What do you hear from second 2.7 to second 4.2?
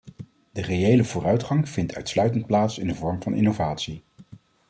in de vorm van innovatie.